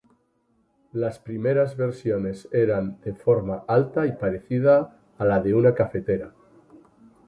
Las 0.93 1.19
primeras 1.19 1.77
versiones 1.77 2.49
eran 2.51 2.99
de 3.01 3.13
forma 3.13 3.65
alta 3.67 4.07
y 4.07 4.13
parecida 4.13 4.97
a 5.19 5.25
la 5.25 5.39
de 5.43 5.53
una 5.53 5.75
cafetera. 5.75 6.33